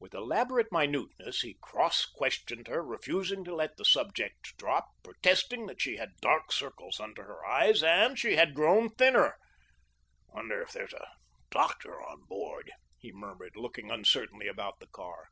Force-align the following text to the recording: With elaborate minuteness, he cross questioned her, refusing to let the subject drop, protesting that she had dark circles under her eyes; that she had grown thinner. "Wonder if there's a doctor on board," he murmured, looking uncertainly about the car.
With 0.00 0.14
elaborate 0.14 0.72
minuteness, 0.72 1.42
he 1.42 1.58
cross 1.60 2.06
questioned 2.06 2.68
her, 2.68 2.82
refusing 2.82 3.44
to 3.44 3.54
let 3.54 3.76
the 3.76 3.84
subject 3.84 4.56
drop, 4.56 4.86
protesting 5.04 5.66
that 5.66 5.82
she 5.82 5.98
had 5.98 6.16
dark 6.22 6.50
circles 6.52 6.98
under 6.98 7.22
her 7.24 7.44
eyes; 7.44 7.82
that 7.82 8.18
she 8.18 8.34
had 8.36 8.54
grown 8.54 8.88
thinner. 8.88 9.36
"Wonder 10.28 10.62
if 10.62 10.72
there's 10.72 10.94
a 10.94 11.10
doctor 11.50 12.00
on 12.02 12.22
board," 12.24 12.72
he 12.98 13.12
murmured, 13.12 13.56
looking 13.56 13.90
uncertainly 13.90 14.48
about 14.48 14.80
the 14.80 14.86
car. 14.88 15.26